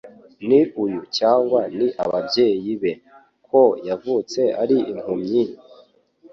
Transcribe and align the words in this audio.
ni 0.47 0.59
uyu 0.83 1.01
cyangwa 1.17 1.61
ni 1.77 1.87
ababyeyi 2.03 2.71
be, 2.81 2.91
ko 3.49 3.61
yavutse 3.87 4.41
ari 4.61 4.77
impumyi? 4.91 5.43